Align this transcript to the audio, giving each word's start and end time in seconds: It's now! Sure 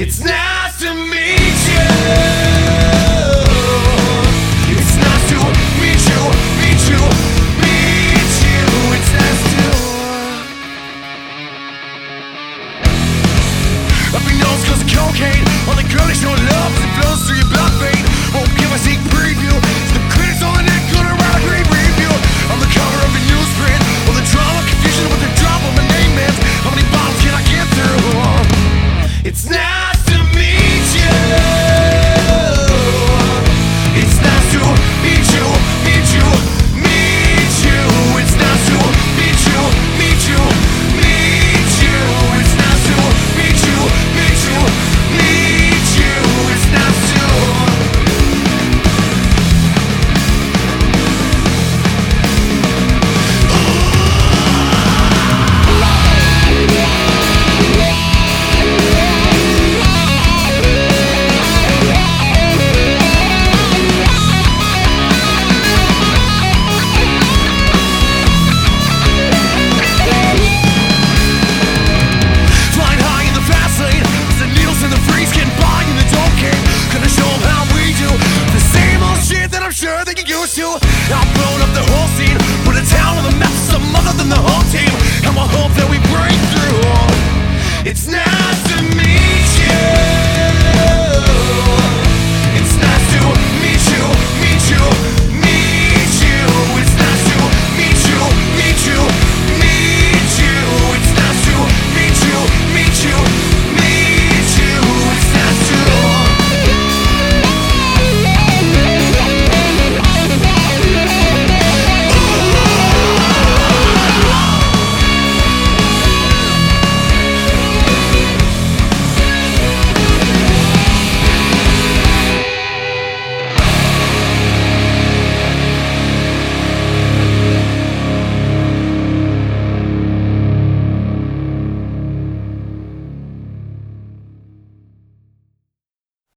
It's 0.00 0.18
now! 0.18 0.39
Sure 80.50 80.89